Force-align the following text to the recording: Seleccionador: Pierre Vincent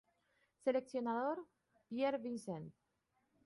Seleccionador: 0.63 1.45
Pierre 1.87 2.17
Vincent 2.17 2.73